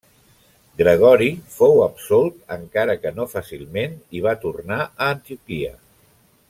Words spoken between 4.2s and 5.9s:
i va tornar a Antioquia.